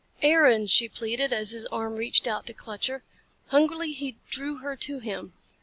[0.23, 3.03] "Aaron!" she pleaded as his arm reached out to clutch her.
[3.49, 5.33] Hungrily he drew her to him.